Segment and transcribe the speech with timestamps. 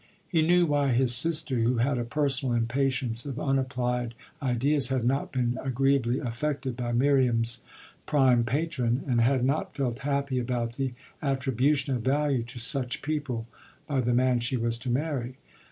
[0.27, 5.31] He knew why his sister, who had a personal impatience of unapplied ideas, had not
[5.31, 7.61] been agreeably affected by Miriam's
[8.07, 13.45] prime patron and had not felt happy about the attribution of value to "such people"
[13.85, 15.35] by the man she was to marry.